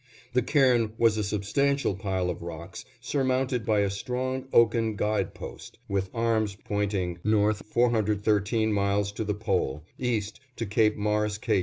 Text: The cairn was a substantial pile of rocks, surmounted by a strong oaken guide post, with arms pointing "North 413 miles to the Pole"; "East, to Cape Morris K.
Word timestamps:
The 0.33 0.41
cairn 0.41 0.93
was 0.97 1.15
a 1.15 1.23
substantial 1.23 1.93
pile 1.93 2.31
of 2.31 2.41
rocks, 2.41 2.85
surmounted 3.01 3.63
by 3.67 3.81
a 3.81 3.91
strong 3.91 4.47
oaken 4.51 4.95
guide 4.95 5.35
post, 5.35 5.77
with 5.87 6.09
arms 6.11 6.55
pointing 6.65 7.19
"North 7.23 7.61
413 7.67 8.73
miles 8.73 9.11
to 9.11 9.23
the 9.23 9.35
Pole"; 9.35 9.83
"East, 9.99 10.39
to 10.55 10.65
Cape 10.65 10.97
Morris 10.97 11.37
K. 11.37 11.59